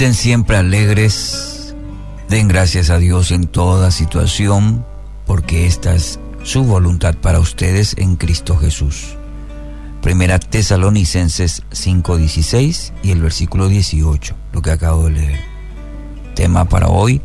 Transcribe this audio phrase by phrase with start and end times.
[0.00, 1.74] Estén siempre alegres,
[2.30, 4.82] den gracias a Dios en toda situación,
[5.26, 9.18] porque esta es su voluntad para ustedes en Cristo Jesús.
[10.00, 15.40] Primera Tesalonicenses 5:16 y el versículo 18, lo que acabo de leer.
[16.34, 17.20] Tema para hoy,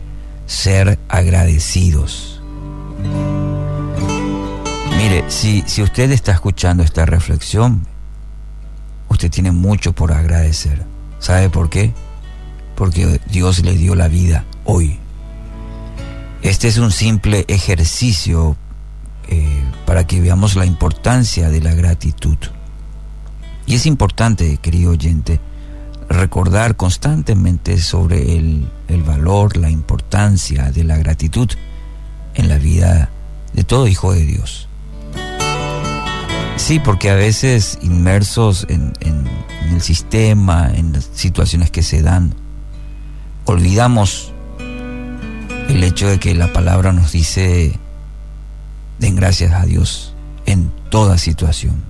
[0.45, 2.43] ser agradecidos.
[4.97, 7.87] Mire, si, si usted está escuchando esta reflexión,
[9.07, 10.83] usted tiene mucho por agradecer.
[11.19, 11.93] ¿Sabe por qué?
[12.75, 14.99] Porque Dios le dio la vida hoy.
[16.41, 18.55] Este es un simple ejercicio
[19.27, 22.37] eh, para que veamos la importancia de la gratitud.
[23.65, 25.39] Y es importante, querido oyente,
[26.09, 31.49] recordar constantemente sobre el, el valor, la importancia de la gratitud
[32.35, 33.09] en la vida
[33.53, 34.67] de todo hijo de Dios.
[36.57, 39.25] Sí, porque a veces inmersos en, en,
[39.73, 42.33] el sistema, en las situaciones que se dan,
[43.45, 44.33] olvidamos
[45.69, 47.79] el hecho de que la palabra nos dice,
[48.99, 50.13] den gracias a Dios
[50.45, 51.83] en toda situación.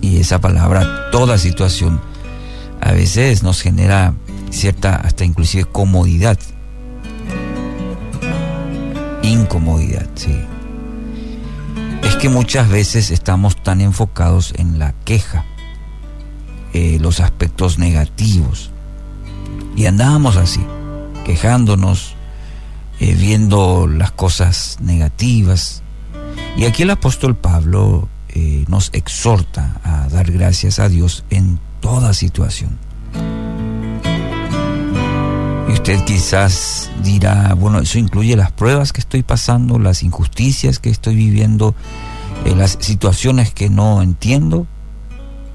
[0.00, 2.00] Y esa palabra, toda situación,
[2.80, 4.14] a veces nos genera
[4.50, 6.38] cierta, hasta inclusive comodidad.
[9.22, 10.34] Incomodidad, sí
[12.04, 15.44] es que muchas veces estamos tan enfocados en la queja,
[16.72, 18.70] eh, los aspectos negativos,
[19.76, 20.64] y andamos así,
[21.24, 22.14] quejándonos,
[23.00, 25.82] eh, viendo las cosas negativas.
[26.56, 32.14] Y aquí el apóstol Pablo eh, nos exhorta a dar gracias a Dios en toda
[32.14, 32.78] situación.
[35.68, 40.90] Y usted quizás dirá, bueno, eso incluye las pruebas que estoy pasando, las injusticias que
[40.90, 41.74] estoy viviendo,
[42.44, 44.66] eh, las situaciones que no entiendo,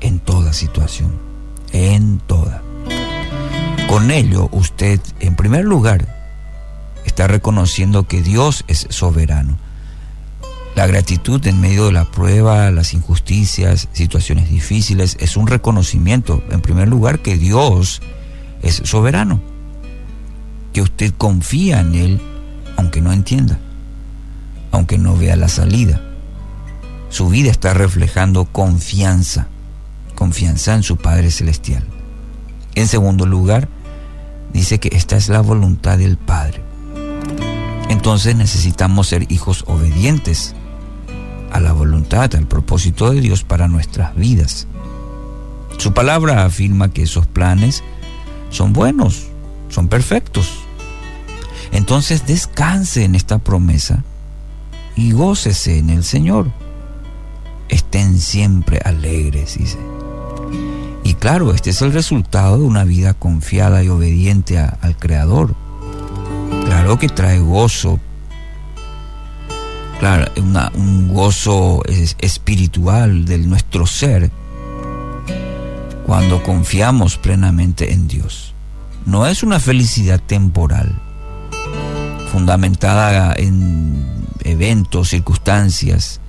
[0.01, 1.11] en toda situación,
[1.71, 2.63] en toda.
[3.89, 6.07] Con ello usted, en primer lugar,
[7.05, 9.57] está reconociendo que Dios es soberano.
[10.75, 16.61] La gratitud en medio de la prueba, las injusticias, situaciones difíciles, es un reconocimiento, en
[16.61, 18.03] primer lugar, que Dios
[18.61, 19.41] es soberano
[20.71, 22.21] que usted confía en Él
[22.77, 23.57] aunque no entienda,
[24.71, 25.99] aunque no vea la salida.
[27.09, 29.47] Su vida está reflejando confianza,
[30.13, 31.83] confianza en su Padre Celestial.
[32.75, 33.67] En segundo lugar,
[34.53, 36.61] dice que esta es la voluntad del Padre.
[37.89, 40.55] Entonces necesitamos ser hijos obedientes
[41.51, 44.67] a la voluntad, al propósito de Dios para nuestras vidas.
[45.77, 47.83] Su palabra afirma que esos planes
[48.49, 49.27] son buenos,
[49.69, 50.51] son perfectos.
[51.71, 54.03] Entonces descanse en esta promesa
[54.95, 56.51] y gócese en el Señor.
[57.69, 59.77] Estén siempre alegres, dice.
[61.19, 65.55] Claro, este es el resultado de una vida confiada y obediente al Creador.
[66.65, 67.99] Claro que trae gozo,
[69.99, 70.31] claro,
[70.75, 71.83] un gozo
[72.19, 74.31] espiritual de nuestro ser
[76.05, 78.53] cuando confiamos plenamente en Dios
[79.09, 80.93] no es una felicidad temporal,
[82.31, 84.05] fundamentada en
[84.43, 86.21] eventos, circunstancias.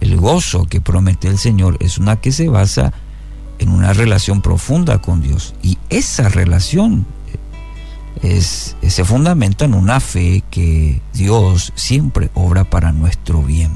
[0.00, 3.03] El gozo que promete el Señor es una que se basa en
[3.70, 5.54] una relación profunda con Dios.
[5.62, 7.06] Y esa relación
[8.22, 13.72] es, se fundamenta en una fe que Dios siempre obra para nuestro bien.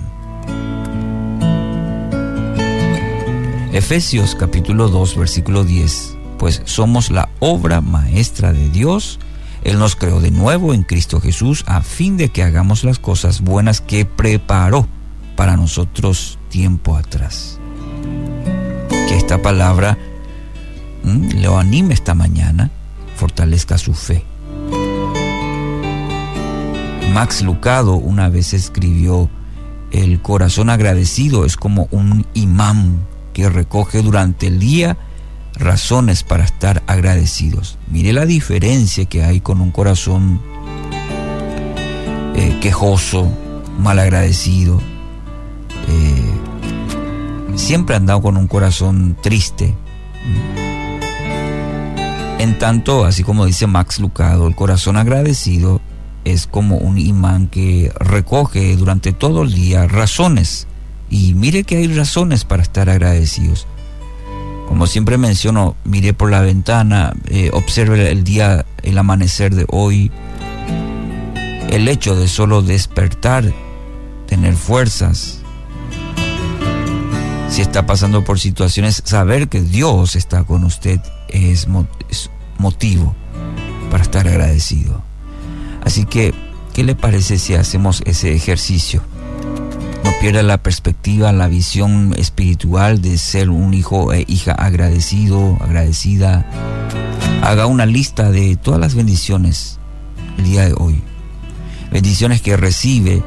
[3.73, 9.19] Efesios capítulo 2 versículo 10 pues somos la obra maestra de Dios.
[9.65, 13.41] Él nos creó de nuevo en Cristo Jesús a fin de que hagamos las cosas
[13.41, 14.87] buenas que preparó
[15.37, 17.59] para nosotros tiempo atrás.
[19.29, 19.99] Esta palabra
[21.05, 22.71] lo anime esta mañana,
[23.15, 24.25] fortalezca su fe.
[27.13, 29.29] Max Lucado una vez escribió,
[29.91, 33.01] el corazón agradecido es como un imán
[33.35, 34.97] que recoge durante el día
[35.57, 37.77] razones para estar agradecidos.
[37.91, 40.41] Mire la diferencia que hay con un corazón
[42.35, 43.31] eh, quejoso,
[43.79, 44.81] malagradecido.
[45.87, 46.28] Eh,
[47.59, 49.75] siempre andado con un corazón triste.
[52.39, 55.81] En tanto, así como dice Max Lucado, el corazón agradecido
[56.25, 60.67] es como un imán que recoge durante todo el día razones.
[61.11, 63.67] Y mire que hay razones para estar agradecidos.
[64.69, 70.13] Como siempre menciono, mire por la ventana, eh, observe el día, el amanecer de hoy.
[71.71, 73.53] El hecho de solo despertar,
[74.27, 75.43] tener fuerzas.
[77.59, 81.67] Si está pasando por situaciones, saber que Dios está con usted es,
[82.57, 83.17] motivo
[83.91, 85.03] para estar agradecido.
[85.83, 86.33] Así que,
[86.73, 89.03] ¿qué le parece si hacemos ese ejercicio?
[90.05, 96.47] No pierda la perspectiva, la visión espiritual de ser un hijo e hija agradecido, agradecida.
[97.43, 99.81] Haga una lista de todas las bendiciones
[100.37, 101.03] el día de hoy.
[101.91, 103.21] Bendiciones que recibe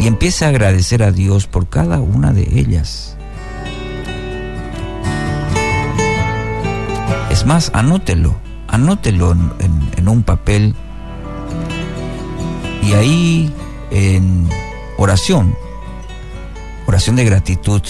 [0.00, 3.14] y empiece a agradecer a Dios por cada una de ellas.
[7.48, 8.36] Más, anótelo,
[8.68, 10.74] anótelo en, un papel.
[12.82, 13.52] Y ahí
[13.90, 14.46] en
[14.98, 15.54] oración,
[16.86, 17.80] oración de gratitud,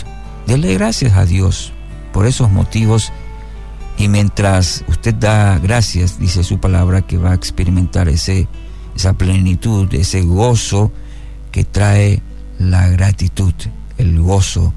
[0.46, 1.72] dele gracias a Dios
[2.12, 3.12] por esos motivos.
[3.98, 8.46] Y mientras usted da gracias, dice su palabra, que va a experimentar ese,
[8.94, 10.92] esa plenitud, ese gozo
[11.50, 12.22] que trae
[12.60, 13.54] la gratitud,
[13.98, 14.72] el gozo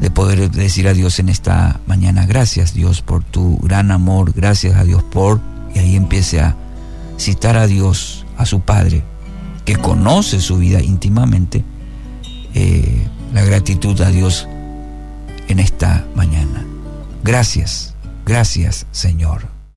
[0.00, 4.76] de poder decir a Dios en esta mañana, gracias Dios por tu gran amor, gracias
[4.76, 5.40] a Dios por,
[5.74, 6.56] y ahí empiece a
[7.18, 9.04] citar a Dios, a su Padre,
[9.64, 11.64] que conoce su vida íntimamente,
[12.54, 14.48] eh, la gratitud a Dios
[15.48, 16.64] en esta mañana.
[17.22, 17.94] Gracias,
[18.26, 19.53] gracias Señor.